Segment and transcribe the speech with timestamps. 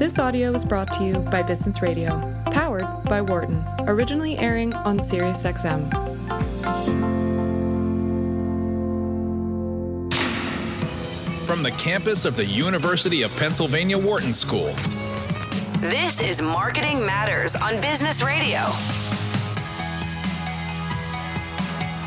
[0.00, 4.98] This audio was brought to you by Business Radio, powered by Wharton, originally airing on
[4.98, 5.90] SiriusXM.
[11.44, 14.72] From the campus of the University of Pennsylvania Wharton School.
[15.80, 18.60] This is Marketing Matters on Business Radio.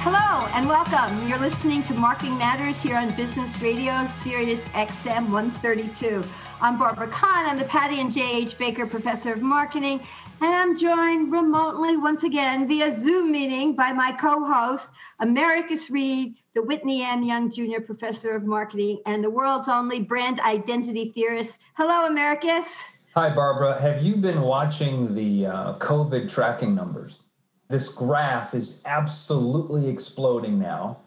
[0.02, 1.30] Hello and welcome.
[1.30, 6.23] You're listening to Marketing Matters here on Business Radio, Sirius XM 132.
[6.64, 7.45] I'm Barbara Kahn.
[7.45, 8.57] I'm the Patty and J.H.
[8.57, 9.99] Baker Professor of Marketing,
[10.40, 14.88] and I'm joined remotely once again via Zoom meeting by my co-host,
[15.20, 17.22] Americus Reed, the Whitney M.
[17.22, 17.81] Young Jr.
[17.81, 21.59] Professor of Marketing and the world's only brand identity theorist.
[21.73, 22.81] Hello, Americus.
[23.14, 23.81] Hi, Barbara.
[23.81, 27.25] Have you been watching the uh, COVID tracking numbers?
[27.67, 31.00] This graph is absolutely exploding now.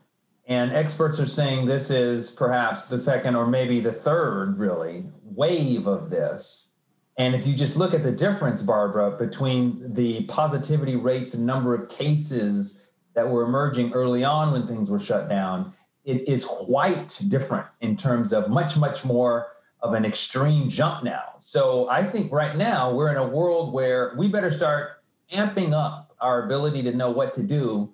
[0.46, 5.86] And experts are saying this is perhaps the second or maybe the third, really, wave
[5.86, 6.70] of this.
[7.18, 11.74] And if you just look at the difference, Barbara, between the positivity rates and number
[11.74, 15.72] of cases that were emerging early on when things were shut down,
[16.04, 19.48] it is quite different in terms of much, much more
[19.80, 21.34] of an extreme jump now.
[21.40, 26.14] So I think right now we're in a world where we better start amping up
[26.20, 27.92] our ability to know what to do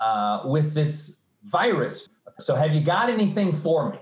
[0.00, 2.08] uh, with this virus.
[2.38, 3.98] So, have you got anything for me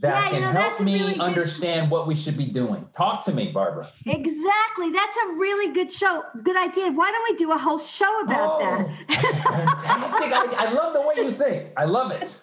[0.00, 2.86] that Yeah, you can know, help me really good- understand what we should be doing?
[2.92, 3.88] Talk to me, Barbara.
[4.06, 4.90] Exactly.
[4.90, 6.22] That's a really good show.
[6.42, 6.90] Good idea.
[6.90, 8.80] Why don't we do a whole show about oh, that?
[8.80, 10.58] Oh, that's fantastic.
[10.58, 11.70] I, I love the way you think.
[11.76, 12.40] I love it.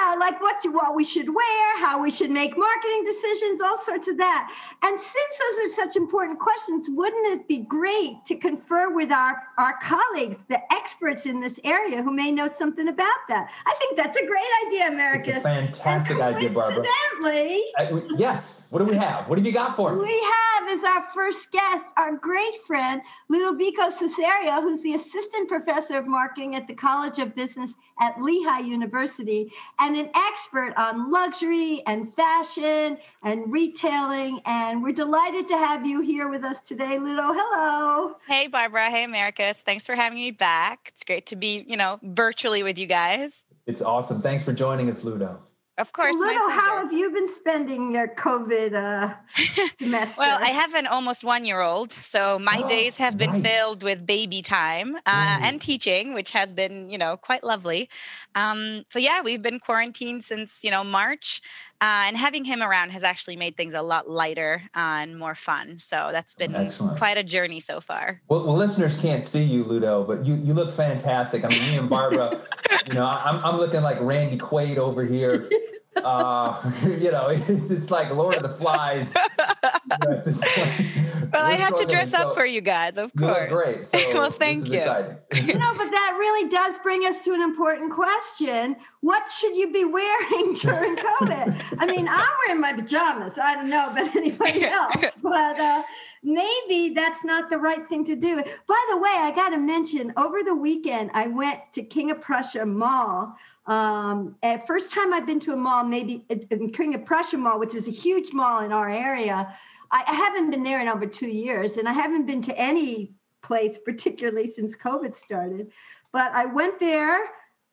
[0.00, 3.78] Yeah, like what you, what we should wear, how we should make marketing decisions, all
[3.78, 4.52] sorts of that.
[4.82, 9.42] And since those are such important questions, wouldn't it be great to confer with our,
[9.58, 13.50] our colleagues, the experts in this area who may know something about that?
[13.66, 15.30] I think that's a great idea, America.
[15.30, 16.84] It's a fantastic idea, Barbara.
[16.84, 18.66] Coincidentally, I- yes.
[18.70, 19.28] What do we have?
[19.28, 20.04] What have you got for me?
[20.04, 25.98] we have as our first guest our great friend Ludovica Cesareo, who's the assistant professor
[25.98, 31.82] of marketing at the College of Business at Lehigh University and an expert on luxury
[31.86, 34.40] and fashion and retailing.
[34.46, 37.32] And we're delighted to have you here with us today, Ludo.
[37.34, 38.16] Hello.
[38.26, 38.90] Hey, Barbara.
[38.90, 39.60] Hey, Americus.
[39.60, 40.92] Thanks for having me back.
[40.94, 43.44] It's great to be, you know, virtually with you guys.
[43.66, 44.22] It's awesome.
[44.22, 45.40] Thanks for joining us, Ludo.
[45.78, 46.14] Of course.
[46.14, 49.12] so, Ludo, how have you been spending your COVID uh,
[49.78, 50.22] semester?
[50.22, 53.42] Well, I have an almost one year old, so my Oh, days have been nice.
[53.42, 57.90] filled with baby time uh, and teaching, which has been, you know, quite lovely.
[58.34, 61.42] Um, so yeah, we've been quarantined since, you know, March,
[61.82, 65.34] uh, and having him around has actually made things a lot lighter uh, and more
[65.34, 65.78] fun.
[65.78, 66.96] So that's been Excellent.
[66.96, 68.22] quite a journey so far.
[68.28, 71.44] Well, well, listeners can't see you, Ludo, but you, you look fantastic.
[71.44, 72.40] I mean, me and Barbara,
[72.86, 75.50] you know, I'm, I'm looking like Randy Quaid over here.
[75.96, 79.14] Uh, you know, it's, it's like Lord of the Flies.
[79.38, 81.32] you know, at this point.
[81.32, 83.40] Well, I had to struggling, dress up so for you guys, of course.
[83.40, 83.84] look great.
[83.84, 84.78] So Well, thank you.
[84.78, 85.16] Exciting.
[85.34, 88.76] you know, but that really does bring us to an important question.
[89.00, 91.78] What should you be wearing during COVID?
[91.78, 93.38] I mean, I'm wearing my pajamas.
[93.38, 95.82] I don't know about anybody else, but uh,
[96.22, 98.36] maybe that's not the right thing to do.
[98.66, 102.20] By the way, I got to mention over the weekend, I went to King of
[102.20, 103.36] Prussia Mall.
[103.66, 107.36] Um, at first time I've been to a mall, maybe in in King of Prussia
[107.36, 109.52] Mall, which is a huge mall in our area.
[109.90, 113.12] I, I haven't been there in over two years, and I haven't been to any
[113.42, 115.72] place, particularly since COVID started.
[116.12, 117.26] But I went there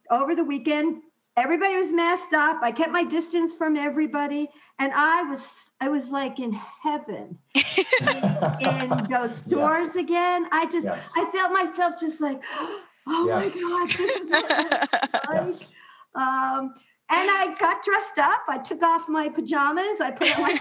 [0.10, 1.02] over the weekend.
[1.38, 2.60] Everybody was masked up.
[2.62, 4.50] I kept my distance from everybody,
[4.80, 5.48] and I was
[5.80, 9.96] I was like in heaven in those stores Yes.
[9.96, 10.48] again.
[10.52, 11.12] I just Yes.
[11.16, 12.42] I felt myself just like,
[13.08, 13.56] oh Yes.
[13.62, 14.90] my god, this is what like.
[15.34, 15.72] Yes.
[16.16, 16.74] Um,
[17.10, 18.42] and I got dressed up.
[18.48, 20.02] I took off my pajamas.
[20.02, 20.58] I put on my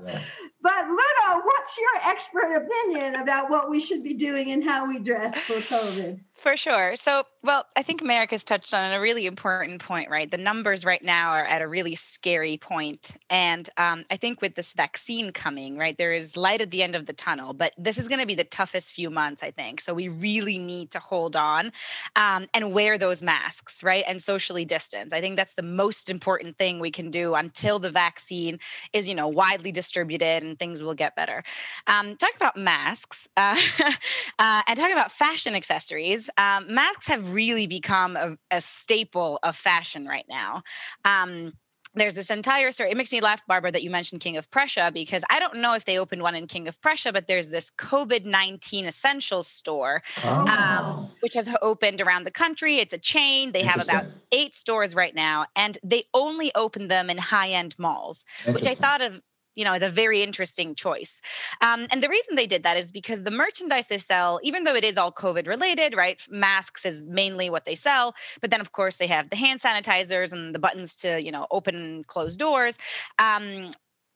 [0.06, 0.36] yes.
[0.60, 4.98] But Ludo, what's your expert opinion about what we should be doing and how we
[4.98, 6.20] dress for COVID?
[6.38, 6.96] For sure.
[6.96, 10.30] So, well, I think Americus touched on a really important point, right?
[10.30, 13.16] The numbers right now are at a really scary point.
[13.30, 16.94] And um, I think with this vaccine coming, right, there is light at the end
[16.94, 19.80] of the tunnel, but this is going to be the toughest few months, I think.
[19.80, 21.72] So we really need to hold on
[22.16, 24.04] um, and wear those masks, right?
[24.06, 25.14] And socially distance.
[25.14, 28.58] I think that's the most important thing we can do until the vaccine
[28.92, 31.42] is, you know, widely distributed and things will get better.
[31.86, 33.56] Um, talk about masks uh,
[34.38, 36.25] uh, and talk about fashion accessories.
[36.36, 40.62] Um, masks have really become a, a staple of fashion right now.
[41.04, 41.52] Um,
[41.94, 42.90] there's this entire story.
[42.90, 45.72] It makes me laugh, Barbara, that you mentioned King of Prussia because I don't know
[45.72, 50.02] if they opened one in King of Prussia, but there's this COVID 19 essentials store
[50.22, 50.46] Oh.
[50.46, 52.76] um, which has opened around the country.
[52.76, 53.52] It's a chain.
[53.52, 57.74] They have about eight stores right now, and they only open them in high end
[57.78, 59.22] malls, which I thought of
[59.56, 61.20] you know is a very interesting choice.
[61.60, 64.74] Um, and the reason they did that is because the merchandise they sell even though
[64.74, 68.72] it is all covid related right masks is mainly what they sell but then of
[68.72, 72.36] course they have the hand sanitizers and the buttons to you know open and close
[72.36, 72.78] doors.
[73.18, 73.70] Um,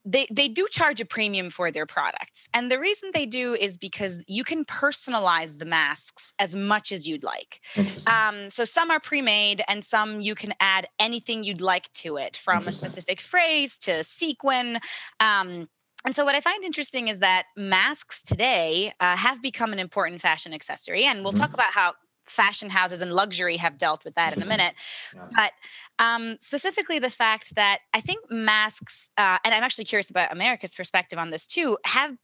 [0.05, 3.77] they they do charge a premium for their products and the reason they do is
[3.77, 7.61] because you can personalize the masks as much as you'd like
[8.07, 12.37] um, so some are pre-made and some you can add anything you'd like to it
[12.37, 14.79] from a specific phrase to sequin
[15.21, 15.69] um,
[16.05, 20.23] and so, what I find interesting is that masks today uh, have become an important
[20.23, 21.05] fashion accessory.
[21.05, 21.43] And we'll mm-hmm.
[21.43, 21.93] talk about how
[22.31, 24.75] fashion houses and luxury have dealt with that in a minute.
[25.15, 25.27] Yeah.
[25.37, 25.53] But
[25.99, 30.75] um, specifically, the fact that I think masks, uh, and I'm actually curious about America's
[30.75, 32.17] perspective on this too, have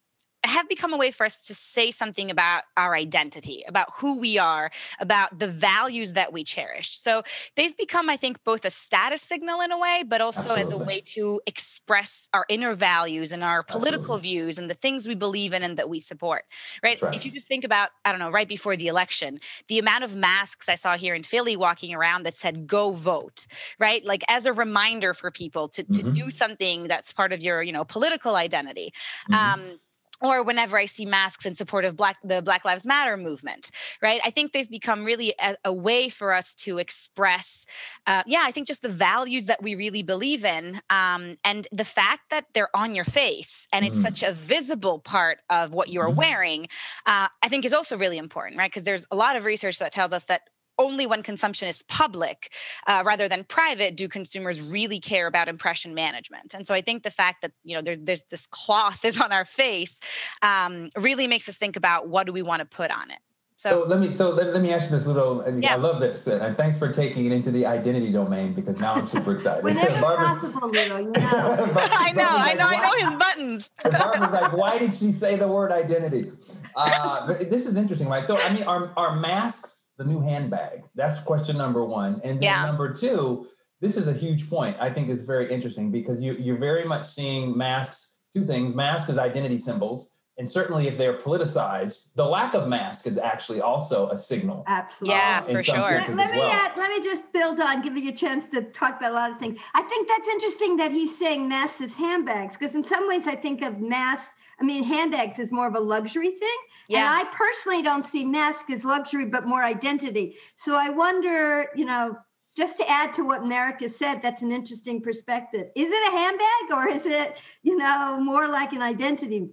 [0.45, 4.39] have become a way for us to say something about our identity, about who we
[4.39, 6.97] are, about the values that we cherish.
[6.97, 7.23] So
[7.57, 10.63] they've become, I think, both a status signal in a way, but also Absolutely.
[10.63, 14.29] as a way to express our inner values and our political Absolutely.
[14.29, 16.45] views and the things we believe in and that we support.
[16.83, 17.01] Right?
[17.03, 17.15] right?
[17.15, 20.15] If you just think about, I don't know, right before the election, the amount of
[20.15, 23.47] masks I saw here in Philly walking around that said "Go vote,"
[23.79, 24.05] right?
[24.05, 26.13] Like as a reminder for people to to mm-hmm.
[26.13, 28.93] do something that's part of your, you know, political identity.
[29.31, 29.35] Mm-hmm.
[29.35, 29.81] Um,
[30.21, 33.71] or whenever I see masks in support of black the Black Lives Matter movement,
[34.03, 34.21] right?
[34.25, 37.67] I think they've become really a, a way for us to express,
[38.07, 41.85] uh, yeah, I think just the values that we really believe in, um, and the
[41.85, 44.05] fact that they're on your face and it's mm-hmm.
[44.05, 46.19] such a visible part of what you're mm-hmm.
[46.19, 46.69] wearing,
[47.07, 48.71] uh, I think is also really important, right?
[48.71, 50.43] Because there's a lot of research that tells us that
[50.79, 52.53] only when consumption is public
[52.87, 57.03] uh, rather than private do consumers really care about impression management and so i think
[57.03, 59.99] the fact that you know there, there's this cloth is on our face
[60.43, 63.19] um, really makes us think about what do we want to put on it
[63.59, 65.43] so, so, let me so let, let, me ask you this little.
[65.59, 65.73] Yeah.
[65.73, 69.07] I love this, and thanks for taking it into the identity domain because now I'm
[69.07, 69.65] super excited.
[69.65, 71.13] Whenever possible, little, you know.
[71.23, 73.71] I know, I know, I know his buttons.
[73.83, 76.33] Barbara's like, why did she say the word identity?
[76.75, 78.27] Uh, this is interesting, right?
[78.27, 80.85] So, I mean, are are masks the new handbag?
[80.95, 82.21] That's question number one.
[82.25, 82.67] And then yeah.
[82.67, 83.47] number two,
[83.81, 84.77] this is a huge point.
[84.81, 89.11] I think is very interesting because you, you're very much seeing masks, two things, masks
[89.11, 90.13] as identity symbols.
[90.39, 94.65] And certainly if they're politicized, the lack of mask is actually also a signal.
[94.67, 95.17] Absolutely.
[95.17, 95.77] Yeah, uh, for sure.
[95.79, 96.51] Let, let me well.
[96.51, 99.31] add, let me just build on, give you a chance to talk about a lot
[99.31, 99.59] of things.
[99.75, 103.35] I think that's interesting that he's saying masks as handbags, because in some ways I
[103.35, 106.57] think of masks I mean, handbags is more of a luxury thing.
[106.89, 107.01] Yeah.
[107.01, 110.37] And I personally don't see mask as luxury, but more identity.
[110.57, 112.17] So I wonder, you know,
[112.57, 115.69] just to add to what Marika said, that's an interesting perspective.
[115.77, 119.51] Is it a handbag or is it, you know, more like an identity?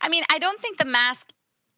[0.00, 1.31] I mean, I don't think the mask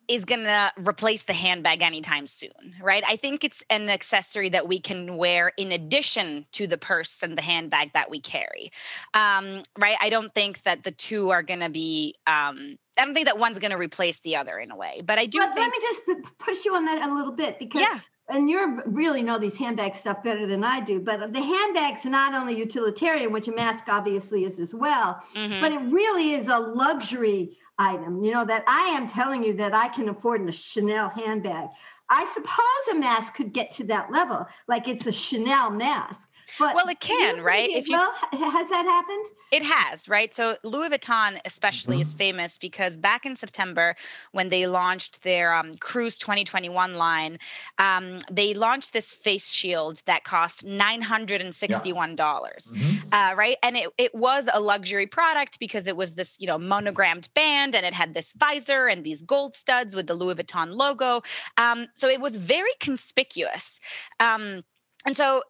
[0.08, 3.02] is going to replace the handbag anytime soon, right?
[3.06, 7.36] I think it's an accessory that we can wear in addition to the purse and
[7.36, 8.72] the handbag that we carry,
[9.14, 9.96] um, right?
[10.00, 12.16] I don't think that the two are going to be.
[12.26, 15.18] Um, I don't think that one's going to replace the other in a way, but
[15.18, 15.38] I do.
[15.38, 18.48] But think, let me just push you on that a little bit because yeah and
[18.48, 22.56] you really know these handbag stuff better than I do, but the handbags not only
[22.56, 25.60] utilitarian, which a mask obviously is as well, mm-hmm.
[25.60, 29.75] but it really is a luxury item, you know, that I am telling you that
[29.75, 31.69] I can afford a Chanel handbag.
[32.09, 36.29] I suppose a mask could get to that level, like it's a Chanel mask.
[36.58, 37.68] But well, it can, right?
[37.68, 39.26] It, if you, well, has that happened?
[39.50, 40.34] It has, right?
[40.34, 42.02] So Louis Vuitton, especially, mm-hmm.
[42.02, 43.96] is famous because back in September,
[44.32, 47.38] when they launched their um, Cruise 2021 line,
[47.78, 52.82] um, they launched this face shield that cost nine hundred and sixty-one dollars, yeah.
[52.82, 53.08] mm-hmm.
[53.12, 53.56] uh, right?
[53.62, 57.75] And it it was a luxury product because it was this you know monogrammed band
[57.75, 61.23] and it had this visor and these gold studs with the Louis Vuitton logo.
[61.56, 63.80] Um, so it was very conspicuous.
[64.20, 64.62] Um,
[65.06, 65.42] and so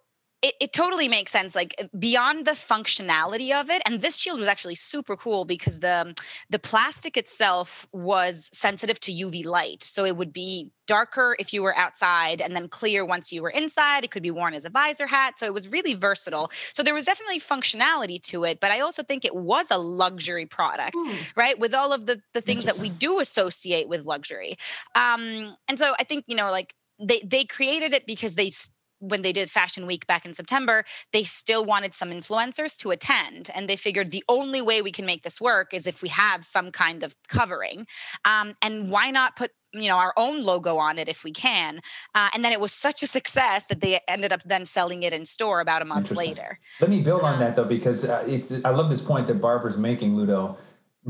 [0.44, 4.46] it, it totally makes sense like beyond the functionality of it and this shield was
[4.46, 6.14] actually super cool because the
[6.50, 11.62] the plastic itself was sensitive to uv light so it would be darker if you
[11.62, 14.70] were outside and then clear once you were inside it could be worn as a
[14.70, 16.50] visor hat so it was really versatile.
[16.74, 20.44] So there was definitely functionality to it but i also think it was a luxury
[20.44, 21.32] product mm.
[21.36, 24.56] right with all of the the things that we do associate with luxury.
[24.94, 28.52] Um and so i think you know like they they created it because they
[29.08, 33.50] when they did Fashion Week back in September, they still wanted some influencers to attend.
[33.54, 36.44] And they figured the only way we can make this work is if we have
[36.44, 37.86] some kind of covering.
[38.24, 41.80] Um, and why not put you know our own logo on it if we can
[42.14, 45.12] uh, and then it was such a success that they ended up then selling it
[45.12, 48.64] in store about a month later let me build on that though because uh, it's
[48.64, 50.56] i love this point that barbara's making ludo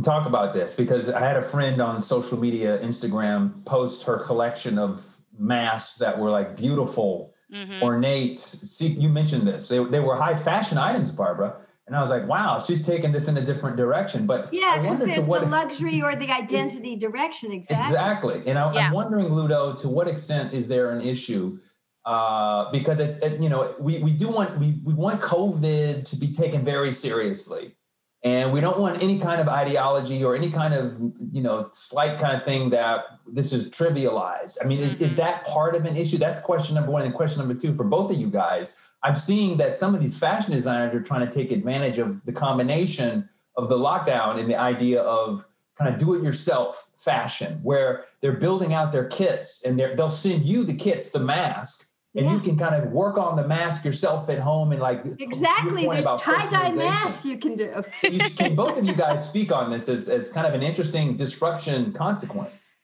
[0.02, 4.78] talk about this because i had a friend on social media instagram post her collection
[4.78, 7.82] of masks that were like beautiful mm-hmm.
[7.82, 8.40] ornate.
[8.40, 9.68] See, you mentioned this.
[9.68, 11.56] They, they were high fashion items, Barbara.
[11.86, 14.26] And I was like, wow, she's taking this in a different direction.
[14.26, 17.52] But yeah, I wonder to what the luxury or the identity direction.
[17.52, 17.86] Exactly.
[17.86, 18.42] Exactly.
[18.46, 18.86] And I, Yeah.
[18.86, 21.58] I'm wondering, Ludo, to what extent is there an issue?
[22.06, 26.16] Uh, because it's it, you know we we do want we we want COVID to
[26.16, 27.76] be taken very seriously,
[28.24, 30.98] and we don't want any kind of ideology or any kind of
[31.32, 34.56] you know slight kind of thing that this is trivialized.
[34.62, 35.16] I mean, is is Mhm.
[35.16, 36.18] that part of an issue?
[36.18, 37.02] That's question number one.
[37.02, 38.76] And question number two for both of you guys.
[39.02, 42.32] I'm seeing that some of these fashion designers are trying to take advantage of the
[42.32, 48.04] combination of the lockdown and the idea of kind of do it yourself fashion where
[48.20, 51.83] they're building out their kits and they'll send you the kits, the mask,
[52.16, 55.84] and you can kind of work on the mask yourself at home and like Exactly.
[55.84, 56.76] point There's about tie dye personalization.
[56.76, 57.82] masks you can do.
[58.02, 61.16] You can both of you guys speak on this as, as kind of an interesting
[61.16, 62.74] disruption consequence?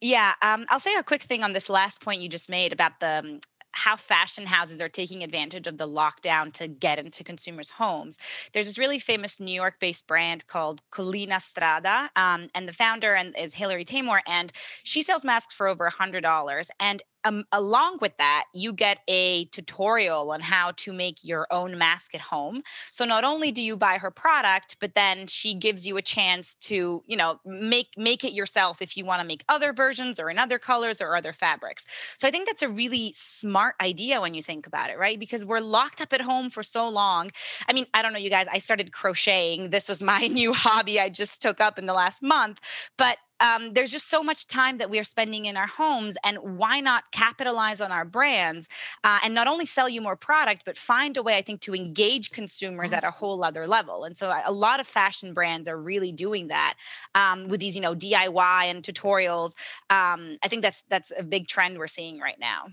[0.00, 2.98] Yeah, um, I'll say a quick thing on this last point you just made about
[3.00, 3.40] the um,
[3.74, 8.18] how fashion houses are taking advantage of the lockdown to get into consumers' homes.
[8.52, 13.34] There's this really famous New York-based brand called Collina Strada, um, and the founder and
[13.38, 16.70] is Hillary Taymour, and she sells masks for over a hundred dollars.
[16.80, 21.78] And um, along with that, you get a tutorial on how to make your own
[21.78, 22.62] mask at home.
[22.90, 26.54] So not only do you buy her product, but then she gives you a chance
[26.54, 30.30] to, you know, make make it yourself if you want to make other versions or
[30.30, 31.86] in other colors or other fabrics.
[32.16, 35.18] So I think that's a really smart idea when you think about it, right?
[35.18, 37.30] Because we're locked up at home for so long.
[37.68, 38.46] I mean, I don't know, you guys.
[38.52, 39.70] I started crocheting.
[39.70, 42.60] This was my new hobby I just took up in the last month,
[42.96, 46.38] but um, there's just so much time that we are spending in our homes and
[46.38, 48.68] why not capitalize on our brands
[49.04, 51.74] uh, and not only sell you more product but find a way i think to
[51.74, 54.04] engage consumers at a whole other level.
[54.04, 56.74] And so a a lot of fashion brands are really doing that
[57.14, 59.54] um, with these you know diy and tutorials.
[59.90, 62.66] Um, i think that's that's a big trend we're seeing right now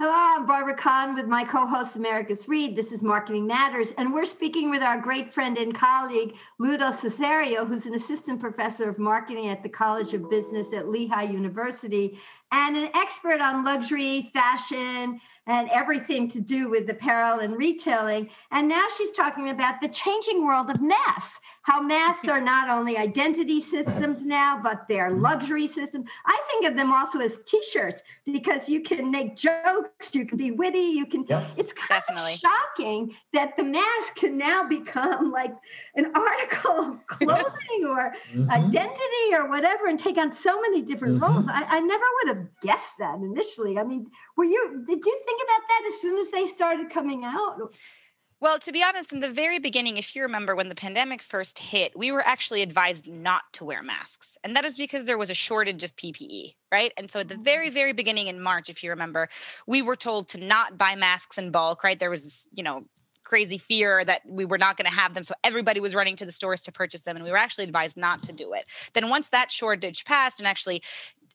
[0.00, 2.76] Hello, I'm Barbara Kahn with my co host, Americus Reed.
[2.76, 7.66] This is Marketing Matters, and we're speaking with our great friend and colleague, Ludo Cesareo,
[7.66, 12.16] who's an assistant professor of marketing at the College of Business at Lehigh University
[12.52, 18.30] and an expert on luxury, fashion, and everything to do with apparel and retailing.
[18.52, 22.98] And now she's talking about the changing world of masks, how masks are not only
[22.98, 26.08] identity systems now, but they're luxury systems.
[26.26, 30.36] I think of them also as t shirts because you can make jokes, you can
[30.38, 31.26] be witty, you can.
[31.28, 31.52] Yep.
[31.56, 32.40] It's kind Definitely.
[32.44, 35.52] of shocking that the mask can now become like
[35.96, 38.48] an article of clothing or Mhm.
[38.50, 41.20] identity or whatever and take on so many different Mhm.
[41.20, 41.44] roles.
[41.48, 43.78] I, I never would have guessed that initially.
[43.78, 47.24] I mean, were you, did you think about that as soon as they started coming
[47.24, 47.72] out?
[48.40, 51.58] Well, to be honest, in the very beginning, if you remember when the pandemic first
[51.58, 54.38] hit, we were actually advised not to wear masks.
[54.44, 56.92] And that is because there was a shortage of PPE, right?
[56.96, 57.42] And so at the mm-hmm.
[57.42, 59.28] very, very beginning in March, if you remember,
[59.66, 61.98] we were told to not buy masks in bulk, right?
[61.98, 62.84] There was this, you know,
[63.28, 65.24] crazy fear that we were not going to have them.
[65.24, 67.16] So everybody was running to the stores to purchase them.
[67.16, 68.64] And we were actually advised not to do it.
[68.94, 70.82] Then once that shortage passed, and actually,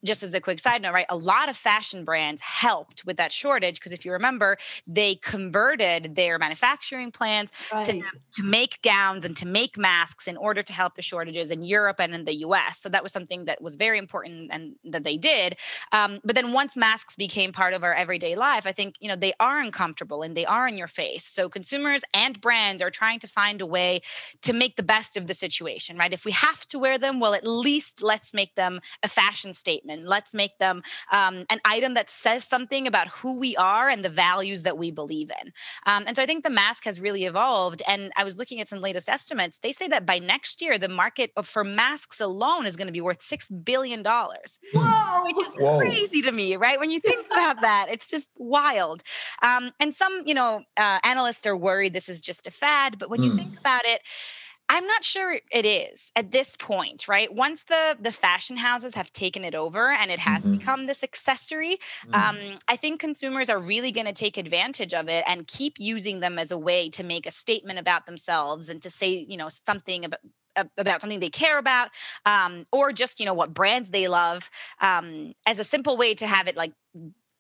[0.03, 1.05] just as a quick side note, right?
[1.10, 4.57] A lot of fashion brands helped with that shortage because if you remember,
[4.88, 8.01] they converted their manufacturing plants to,
[8.33, 12.00] to make gowns and to make masks in order to help the shortages in Europe
[12.00, 12.79] and in the US.
[12.79, 15.57] So that was something that was very important and that they did.
[15.91, 19.15] Um, but then once masks became part of our everyday life, I think, you know,
[19.15, 21.25] they are uncomfortable and they are in your face.
[21.25, 24.01] So consumers and brands are trying to find a way
[24.41, 26.12] to make the best of the situation, right?
[26.12, 29.93] If we have to wear them, well, at least let's make them a fashion statement.
[30.02, 30.82] Let's make them
[31.12, 34.90] um, an item that says something about who we are and the values that we
[34.90, 35.52] believe in.
[35.86, 37.82] Um, and so I think the mask has really evolved.
[37.88, 39.60] And I was looking at some latest estimates.
[39.60, 43.02] They say that by next year, the market for masks alone is going to be
[43.02, 44.04] worth $6 billion,
[44.74, 45.24] Whoa!
[45.24, 45.80] which is Whoa.
[45.80, 46.80] crazy to me, right?
[46.80, 49.04] When you think about that, it's just wild.
[49.42, 52.98] Um, and some, you know, uh, analysts are worried this is just a fad.
[52.98, 53.38] But when you Hmm.
[53.38, 54.02] think about it,
[54.70, 57.32] I'm not sure it is at this point, right?
[57.32, 60.50] Once the the fashion houses have taken it over and it has Mhm.
[60.50, 62.13] become this accessory, Mm.
[62.13, 66.22] um, I think consumers are really going to take advantage of it and keep using
[66.22, 69.50] them as a way to make a statement about themselves and to say, you know,
[69.50, 70.20] something about
[70.77, 71.89] about something they care about
[72.27, 76.27] um, or just you know what brands they love um, as a simple way to
[76.27, 76.74] have it like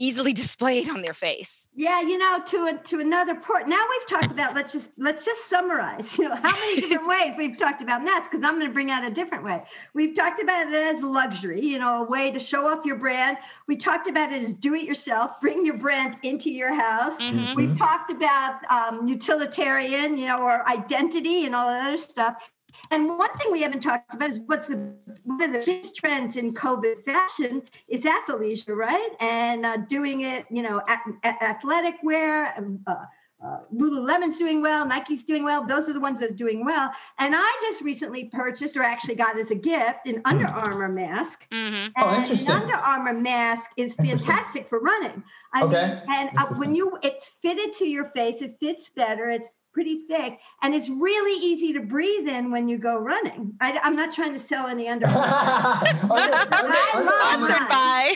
[0.03, 3.67] easily displayed on their face Yeah, you know, to a, to another point.
[3.67, 4.53] Now we've talked about.
[4.53, 6.17] Let's just let's just summarize.
[6.23, 8.29] You know, how many different ways we've talked about masks?
[8.31, 9.63] Because I'm going to bring out a different way.
[9.93, 11.61] We've talked about it as luxury.
[11.61, 13.37] You know, a way to show off your brand.
[13.67, 15.41] We talked about it as do it yourself.
[15.41, 17.17] Bring your brand into your house.
[17.19, 17.55] Mhm.
[17.55, 22.51] We've talked about um, utilitarian, you know, or identity and all that other stuff.
[22.91, 26.35] And one thing we haven't talked about is what's the one of the biggest trends
[26.35, 29.09] in COVID fashion is athleisure, right?
[29.19, 32.95] And uh, doing it, you know, at, at athletic wear, um, uh,
[33.43, 35.65] uh, Lululemon's doing well, Nike's doing well.
[35.65, 36.89] Those are the ones that are doing well.
[37.19, 41.45] And I just recently purchased, or actually got as a gift, an Under Armour mask.
[41.51, 41.91] Mm-hmm.
[41.97, 42.55] Oh, And interesting.
[42.55, 45.23] An Under Armour mask is fantastic for running.
[45.53, 45.87] I Okay.
[45.87, 49.29] mean, and uh, when you, it's fitted to your face, it fits better.
[49.29, 53.53] It's pretty thick, and it's really easy to breathe in when you go running.
[53.59, 56.13] I, am not trying to sell any Under oh, Armour.
[56.13, 58.15] Under- Under- I love Armour- Sponsored by.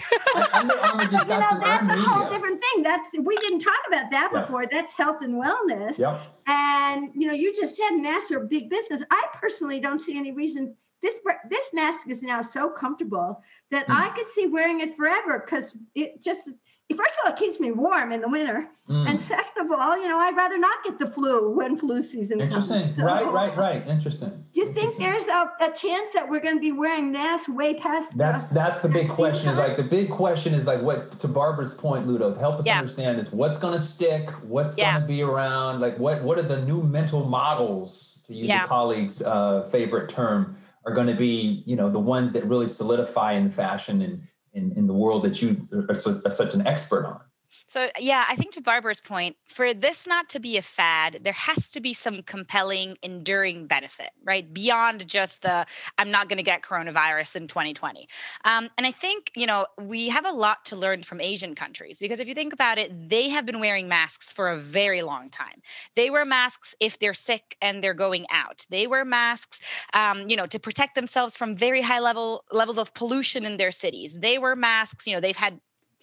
[0.53, 2.83] Under Armour you know, that's a whole different thing.
[2.83, 4.41] That's we didn't talk about that Yeah.
[4.41, 4.67] before.
[4.67, 5.97] That's health and wellness.
[5.97, 6.21] Yep.
[6.47, 9.01] And you know, you just said masks are big business.
[9.11, 10.75] I personally don't see any reason.
[11.01, 13.91] This this mask is now so comfortable that Hmm.
[13.93, 16.49] I could see wearing it forever because it just
[16.95, 19.09] first of all it keeps me warm in the winter, Mm.
[19.09, 22.39] and second of all, you know, I'd rather not get the flu when flu season
[22.39, 22.83] Interesting.
[22.83, 22.95] comes.
[22.95, 23.85] So, Right, right, right.
[23.87, 24.45] Interesting.
[24.53, 28.11] You think there's a, a chance that we're going to be wearing masks way past?
[28.11, 29.49] the- That's that's the big question.
[29.51, 32.33] Is like the big question is like what to Barbara's point, Ludo.
[32.35, 32.79] Help us Yeah.
[32.79, 33.31] understand this.
[33.33, 34.29] What's going to stick?
[34.47, 34.93] What's Yeah.
[34.93, 35.81] going to be around?
[35.81, 38.63] Like what what are the new mental models to use Yeah.
[38.63, 40.55] a colleague's uh, favorite term
[40.88, 44.72] are going to be you know the ones that really solidify in fashion and in,
[44.77, 47.22] in the world that you are, su- are such an expert on.
[47.67, 51.33] So, yeah, I think to Barbara's point, for this not to be a fad, there
[51.33, 54.51] has to be some compelling, enduring benefit, right?
[54.53, 55.65] Beyond just the,
[55.97, 58.07] I'm not going to get coronavirus in 2020.
[58.45, 62.00] Um, and I think, you know, we have a lot to learn from Asian countries
[62.00, 65.29] because if you think about it, they have been wearing masks for a very long
[65.29, 65.62] time.
[65.95, 68.65] They wear masks if they're sick and they're going out.
[68.69, 69.59] They wear masks,
[69.93, 73.71] um, you know, to protect themselves from very high level levels of pollution in their
[73.74, 74.17] cities.
[74.17, 75.59] They wear masks, you know, they've had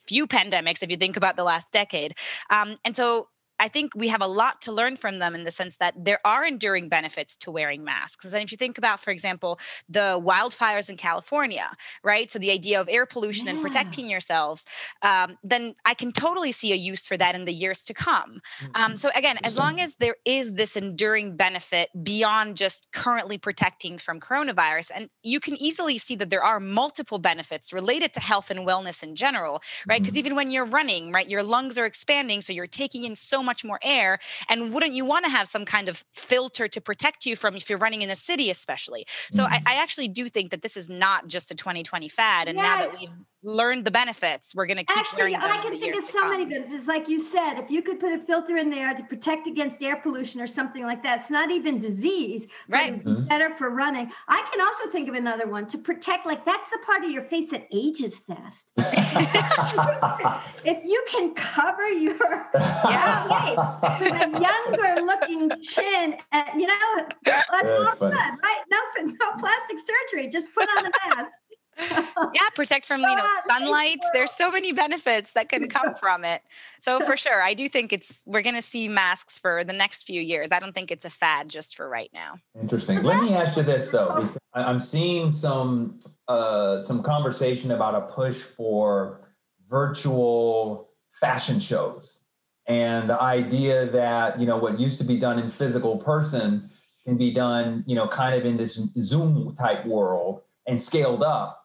[0.07, 2.15] few pandemics if you think about the last decade.
[2.51, 3.29] Um, and so
[3.65, 6.21] I think we have a lot to learn from them in the sense that there
[6.27, 8.27] are enduring benefits to wearing masks.
[8.27, 11.71] And if you think about, for example, the wildfires in California,
[12.03, 12.31] right?
[12.31, 14.67] So the idea of air pollution and protecting yourselves,
[15.01, 18.31] um, then I can totally see a use for that in the years to come.
[18.75, 23.97] Um, so again, as long as there is this enduring benefit beyond just currently protecting
[23.97, 28.51] from coronavirus, and you can easily see that there are multiple benefits related to health
[28.51, 30.03] and wellness in general, right?
[30.03, 33.43] Because even when you're running, right, your lungs are expanding, so you're taking in so
[33.43, 34.19] much more air.
[34.49, 37.69] And wouldn't you want to have some kind of filter to protect you from if
[37.71, 39.07] you're running in a city, especially?
[39.31, 39.69] So I, mm-hmm.
[39.69, 42.49] I actually do think that this is not just a 2020 fad.
[42.49, 43.11] And now that we've
[43.45, 46.29] learned the benefits, we're going to keep Actually, wearing them I can think of so
[46.29, 46.87] many benefits.
[46.87, 49.97] Like you said, if you could put a filter in there to protect against air
[49.97, 52.89] pollution or something like that, it's not even disease, Right.
[52.95, 54.11] it'd be better for running.
[54.29, 57.23] I can also think of another one to protect, like that's the part of your
[57.25, 58.73] face that ages fast.
[60.65, 62.17] if you can cover your
[62.55, 63.29] Yeah.
[63.29, 68.63] face with a younger looking chin, and you know, that's all That's good, right?
[68.71, 70.29] No, no plastic surgery.
[70.29, 71.39] Just put on a mask.
[71.79, 76.43] Yeah protect from you know sunlight there's so many benefits that can come from it
[76.81, 80.05] so for sure i do think it's we're going to see masks for the next
[80.05, 83.03] few years i don't think it's a fad just for right now Interesting.
[83.03, 84.29] Let me ask you this though.
[84.55, 89.29] I- I'm seeing some uh, some conversation about a push for
[89.69, 92.23] virtual fashion shows,
[92.67, 96.71] and the idea that you know what used to be done in physical person
[97.05, 101.64] can be done, you know, kind of in this Zoom type world and scaled up.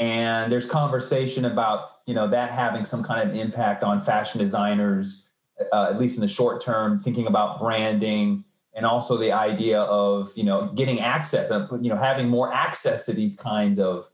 [0.00, 5.30] And there's conversation about you know that having some kind of impact on fashion designers,
[5.72, 10.30] uh, at least in the short term, thinking about branding and also the idea of
[10.36, 14.10] you know getting access and you know having more access to these kinds of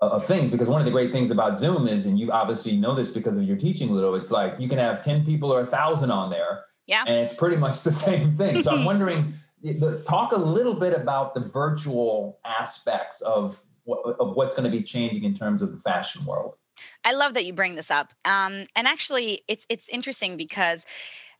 [0.00, 2.94] of things because one of the great things about zoom is and you obviously know
[2.94, 5.66] this because of your teaching Ludo, it's like you can have 10 people or a
[5.66, 7.04] thousand on there Yeah.
[7.06, 9.32] and it's pretty much the same thing so i'm wondering
[10.04, 15.24] talk a little bit about the virtual aspects of of what's going to be changing
[15.24, 16.56] in terms of the fashion world
[17.04, 18.12] I love that you bring this up.
[18.24, 20.84] Um, and actually, it's it's interesting because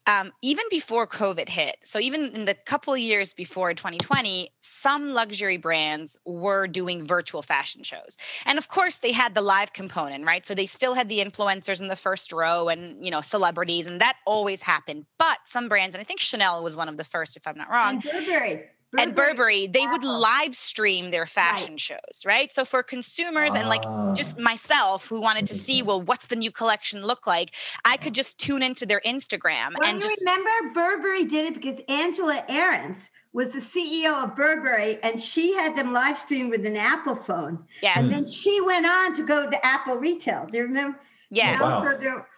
[0.06, 5.08] um, even before COVID hit, so even in the couple of years before 2020, some
[5.10, 10.26] luxury brands were doing virtual fashion shows, and of course they had the live component,
[10.26, 10.44] right?
[10.44, 14.00] So they still had the influencers in the first row and you know celebrities, and
[14.00, 15.06] that always happened.
[15.18, 17.70] But some brands, and I think Chanel was one of the first, if I'm not
[17.70, 18.64] wrong, And Burberry.
[18.98, 22.52] And Burberry, they would live stream their fashion shows, right?
[22.52, 24.14] So for consumers and like Ah.
[24.14, 27.54] just myself who wanted to see, well, what's the new collection look like?
[27.84, 31.54] I could just tune into their Instagram Well, and you just remember Burberry did it
[31.60, 36.64] because Angela Ahrendts was the CEO of Burberry, and she had them live stream with
[36.66, 40.46] an Apple phone, yeah, and then she went on to go to Apple Retail.
[40.50, 40.98] Do you remember?
[41.30, 41.60] yeah.
[41.60, 41.82] Wow.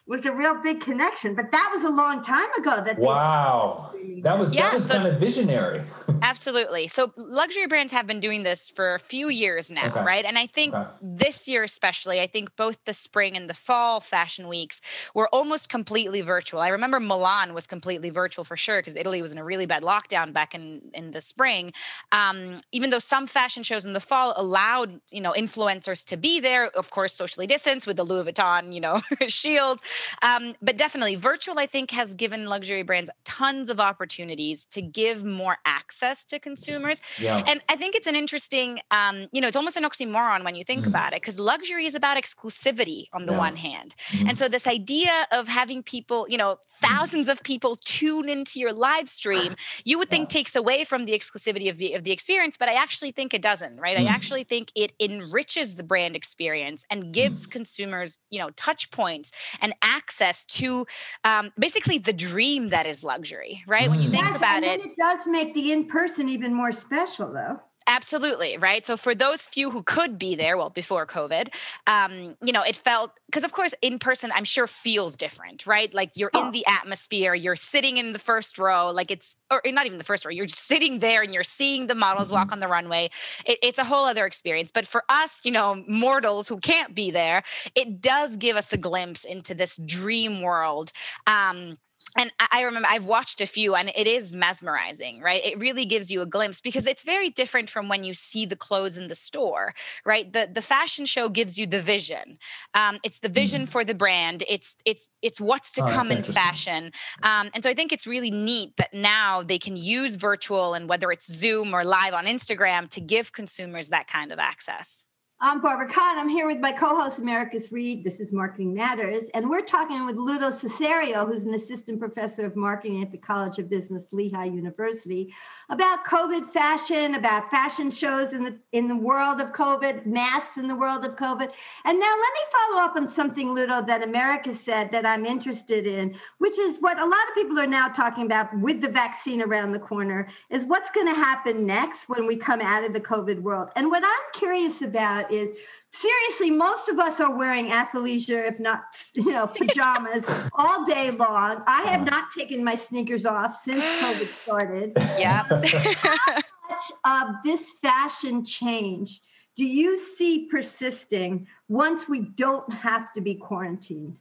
[0.09, 2.83] So there was a real big connection, but that was a long time ago.
[2.85, 3.93] That wow
[4.23, 5.83] that was yeah, that was so, kind of visionary.
[6.23, 6.89] absolutely.
[6.89, 10.03] So luxury brands have been doing this for a few years now, okay.
[10.03, 10.25] right?
[10.25, 10.89] And I think okay.
[11.01, 14.81] this year especially, I think both the spring and the fall fashion weeks
[15.15, 16.61] were almost completely virtual.
[16.61, 19.83] I remember Milan was completely virtual for sure because Italy was in a really bad
[19.83, 21.73] lockdown back in in the spring.
[22.13, 26.41] Um, even though some fashion shows in the fall allowed you know influencers to be
[26.41, 29.81] there, of course socially distanced with the Louis Vuitton you know shield,
[30.23, 31.59] um, but definitely virtual.
[31.59, 37.01] I think has given luxury brands tons of opportunities to give more access to consumers.
[37.19, 37.43] Yeah.
[37.47, 40.65] And I think it's an interesting, um, you know, it's almost an oxymoron when you
[40.65, 43.39] think mm about it, because luxury is about exclusivity on the yeah.
[43.39, 43.97] one hand.
[44.11, 48.61] mm And so this idea of having people, you know, thousands of people tune into
[48.61, 49.55] your live stream,
[49.85, 50.39] you would think yeah.
[50.39, 53.43] takes away from the exclusivity of the, of the experience, but I actually think it
[53.43, 53.97] doesn't, right?
[53.97, 54.03] Mm.
[54.03, 57.51] I actually think it enriches the brand experience and gives mm.
[57.51, 60.87] consumers, you know, touch points and access to
[61.25, 63.87] um, basically the dream that is luxury, right?
[63.87, 63.91] Mm.
[63.91, 67.33] When you think yes, about it, it does make the in person even more special,
[67.33, 67.61] though.
[67.89, 68.85] Absolutely, right.
[68.85, 71.55] So for those few who could be there, well, before COVID,
[71.87, 75.93] um, you know, it felt because of course in person, I'm sure feels different, right?
[75.95, 76.47] Like you're oh.
[76.47, 80.05] in the atmosphere, you're sitting in the first row, like it's or not even the
[80.05, 82.39] first row, you're just sitting there and you're seeing the models mm-hmm.
[82.39, 83.09] walk on the runway.
[83.45, 84.73] It, it's a whole other experience.
[84.73, 87.45] But for us, you know, mortals who can't be there,
[87.77, 90.91] it does give us a glimpse into this dream world.
[91.29, 91.79] Um,
[92.17, 95.45] and I remember I've watched a few and it is mesmerizing, right?
[95.45, 98.57] It really gives you a glimpse because it's very different from when you see the
[98.57, 100.33] clothes in the store, right?
[100.33, 102.39] The the fashion show gives you the vision.
[102.75, 103.71] Um, it's the vision mm-hmm.
[103.71, 104.45] for the brand.
[104.49, 106.93] It's it's it's what's to oh, come in fashion.
[107.23, 110.89] Um, and so I think it's really neat that now they can use virtual and
[110.89, 115.06] whether it's Zoom or live on Instagram to give consumers that kind of access.
[115.39, 116.19] I'm Barbara Kahn.
[116.19, 118.03] I'm here with my co-host Americus Reed.
[118.03, 122.57] This is Marketing Matters, and we're talking with Ludo Cesareo, who's an assistant professor of
[122.57, 125.35] marketing at the College of Business, Lehigh University,
[125.69, 130.69] about COVID fashion, about fashion shows in the in the world of COVID, masks in
[130.69, 131.53] the world of COVID.
[131.85, 135.87] And now let me follow up on something, Ludo, that Americus said that I'm interested
[135.87, 139.43] in, which is what a lot of people are now talking about with the vaccine
[139.43, 143.01] around the corner, is what's going to happen next when we come out of the
[143.03, 143.69] COVID world.
[143.77, 145.57] And what I'm curious about is
[145.93, 148.85] seriously, most of us are wearing athleisure, if not,
[149.15, 151.63] you know, pajamas all day long.
[151.67, 152.11] I have uh-huh.
[152.11, 154.93] not taken my sneakers off since COVID started.
[155.19, 155.45] Yeah.
[155.45, 155.61] How
[156.71, 159.21] much of this fashion change
[159.57, 164.19] do you see persisting once we don't have to be quarantined?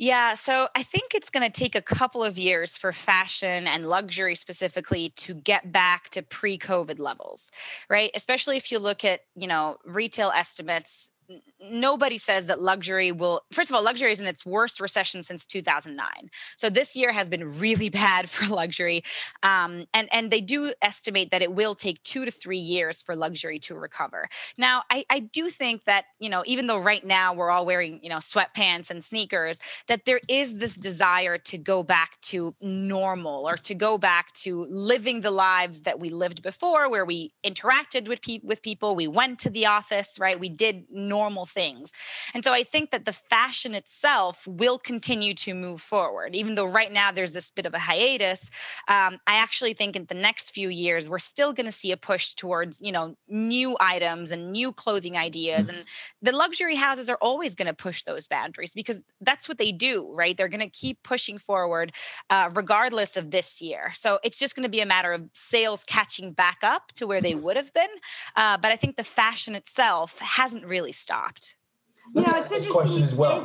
[0.00, 3.88] Yeah, so I think it's going to take a couple of years for fashion and
[3.88, 7.50] luxury specifically to get back to pre-COVID levels,
[7.90, 8.12] right?
[8.14, 11.10] Especially if you look at, you know, retail estimates
[11.60, 15.44] nobody says that luxury will first of all luxury is in its worst recession since
[15.46, 16.08] 2009
[16.56, 19.02] so this year has been really bad for luxury
[19.42, 23.14] um, and and they do estimate that it will take two to three years for
[23.14, 24.28] luxury to recover.
[24.56, 28.00] Now I, I do think that you know even though right now we're all wearing
[28.02, 33.48] you know sweatpants and sneakers that there is this desire to go back to normal
[33.48, 38.08] or to go back to living the lives that we lived before where we interacted
[38.08, 40.38] with, pe- with people we went to the office right?
[40.38, 41.92] We did normal normal things.
[42.34, 46.70] And so I think that the fashion itself will continue to move forward, even though
[46.80, 48.42] right now there's this bit of a hiatus.
[48.96, 51.96] Um, I actually think in the next few years we're still going to see a
[51.96, 55.78] push towards you know new items and new clothing ideas, mm-hmm.
[55.78, 55.86] and
[56.22, 59.94] the luxury houses are always going to push those boundaries because that's what they do,
[60.12, 60.36] right?
[60.36, 61.92] They're going to keep pushing forward
[62.30, 63.90] uh, regardless of this year.
[63.94, 67.20] So it's just going to be a matter of sales catching back up to where
[67.20, 67.94] they would have been.
[68.36, 71.56] Uh, but I think the fashion itself hasn't really stopped.
[72.14, 72.72] You know, it's interesting.
[72.72, 73.42] Question as well.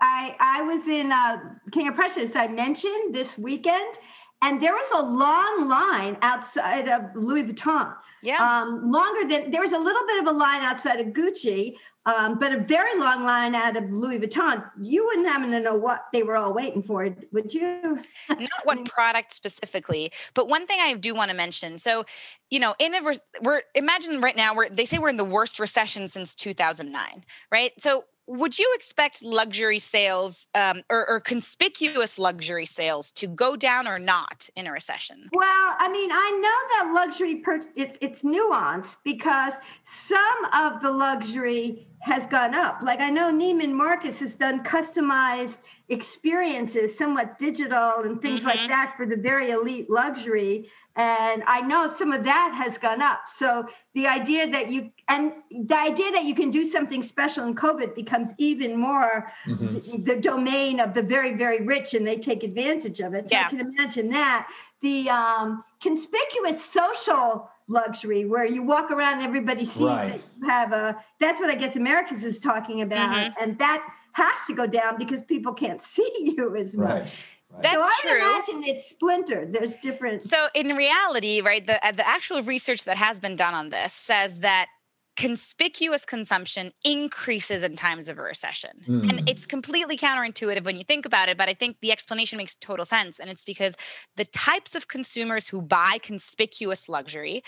[0.00, 1.36] I I was in uh,
[1.70, 3.98] King of Prussia, as I mentioned this weekend,
[4.42, 7.94] and there was a long line outside of Louis Vuitton.
[8.22, 8.36] Yeah.
[8.36, 11.76] Um, longer than there was a little bit of a line outside of Gucci,
[12.06, 14.64] um, but a very long line out of Louis Vuitton.
[14.80, 18.00] You wouldn't happen to know what they were all waiting for, would you?
[18.28, 21.78] Not one product specifically, but one thing I do want to mention.
[21.78, 22.04] So,
[22.50, 25.60] you know, in a we're imagine right now we're they say we're in the worst
[25.60, 27.72] recession since 2009, right?
[27.78, 33.88] So would you expect luxury sales um, or, or, conspicuous luxury sales to go down
[33.88, 35.28] or not in a recession?
[35.32, 39.54] Well, I mean, I know that luxury per- it, it's nuanced because
[39.86, 42.78] some of the luxury has gone up.
[42.82, 48.58] Like I know Neiman Marcus has done customized experiences, somewhat digital and things mm-hmm.
[48.58, 53.00] like that for the very elite luxury and i know some of that has gone
[53.00, 57.46] up so the idea that you and the idea that you can do something special
[57.46, 59.66] in covid becomes even more mm-hmm.
[59.66, 63.36] the, the, domain of the very very rich and they take advantage of it so
[63.36, 63.46] yeah.
[63.46, 64.48] i can imagine that
[64.82, 70.08] the um, conspicuous social luxury where you walk around and everybody sees right.
[70.08, 73.42] that you have a that's what i guess americans is talking about mm-hmm.
[73.42, 77.18] and that has to go down because people can't see you as much right.
[77.60, 78.18] That's so I true.
[78.18, 79.52] imagine it's splintered.
[79.52, 80.22] There's different.
[80.22, 83.92] So in reality, right, the uh, the actual research that has been done on this
[83.92, 84.68] says that
[85.16, 88.70] conspicuous consumption increases in times of a recession.
[88.88, 89.10] Mm.
[89.10, 92.54] And it's completely counterintuitive when you think about it, but I think the explanation makes
[92.54, 93.20] total sense.
[93.20, 93.76] And it's because
[94.16, 97.42] the types of consumers who buy conspicuous luxury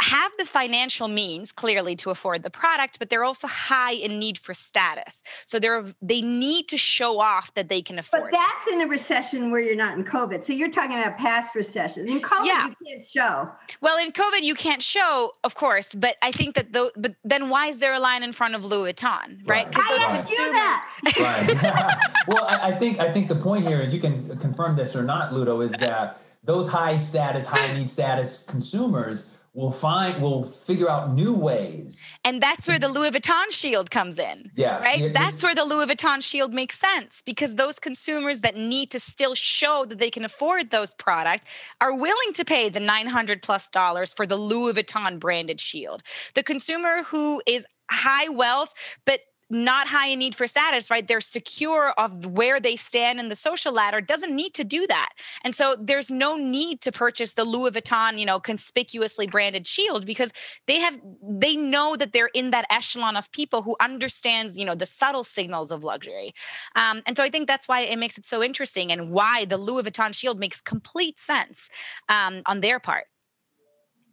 [0.00, 4.38] have the financial means clearly to afford the product but they're also high in need
[4.38, 5.22] for status.
[5.46, 8.74] So they're they need to show off that they can afford but that's it.
[8.74, 10.44] in a recession where you're not in covid.
[10.44, 12.10] So you're talking about past recessions.
[12.10, 12.66] In covid yeah.
[12.66, 13.50] you can't show.
[13.80, 17.48] Well in covid you can't show of course but i think that though but then
[17.48, 19.76] why is there a line in front of louis vuitton right, right.
[19.76, 20.86] i asked you that.
[21.20, 22.26] Right.
[22.28, 25.02] Well I, I think i think the point here is you can confirm this or
[25.02, 30.88] not ludo is that those high status high need status consumers we'll find we'll figure
[30.88, 32.14] out new ways.
[32.24, 34.82] And that's where the louis vuitton shield comes in yes.
[34.82, 35.12] right?
[35.12, 39.34] That's where the louis vuitton shield makes sense because those consumers that need to still
[39.34, 41.46] show that they can afford those products
[41.80, 46.02] are willing to pay the 900 plus dollars for the louis vuitton branded shield.
[46.34, 48.72] The consumer who is high wealth
[49.04, 51.06] but not high in need for status, right?
[51.06, 55.10] They're secure of where they stand in the social ladder, doesn't need to do that.
[55.44, 60.06] And so there's no need to purchase the Louis Vuitton, you know, conspicuously branded shield
[60.06, 60.32] because
[60.66, 64.74] they have they know that they're in that echelon of people who understands, you know,
[64.74, 66.32] the subtle signals of luxury.
[66.76, 69.56] Um, and so I think that's why it makes it so interesting and why the
[69.56, 71.68] Louis Vuitton shield makes complete sense
[72.08, 73.09] um, on their part.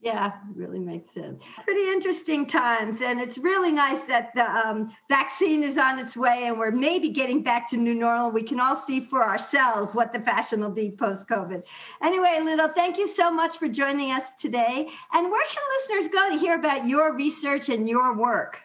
[0.02, 1.44] Yeah, really makes sense.
[1.64, 6.44] Pretty interesting times, and it's really nice that the um, vaccine is on its way,
[6.46, 8.30] and we're maybe getting back to new normal.
[8.30, 11.64] We can all see for ourselves what the fashion will be post COVID.
[12.04, 14.88] Anyway, Ludo, thank you so much for joining us today.
[15.14, 18.62] And where can listeners go to hear about your research and your work?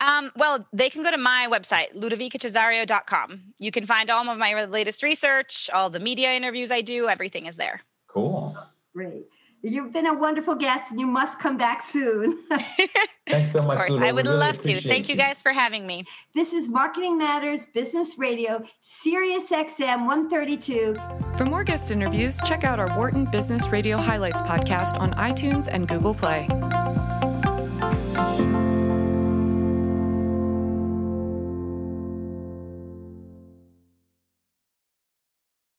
[0.00, 3.42] Um, well, they can go to my website, ludovicacesareo.com.
[3.58, 7.46] You can find all of my latest research, all the media interviews I do, everything
[7.46, 7.82] is there.
[8.06, 8.56] Cool.
[8.94, 9.26] Great.
[9.62, 12.38] You've been a wonderful guest, and you must come back soon.
[13.28, 13.78] Thanks so much.
[13.80, 14.80] Of course, I would really love to.
[14.80, 16.04] Thank you guys for having me.
[16.34, 20.96] This is Marketing Matters Business Radio, Sirius XM 132.
[21.36, 25.86] For more guest interviews, check out our Wharton Business Radio Highlights podcast on iTunes and
[25.86, 26.48] Google Play.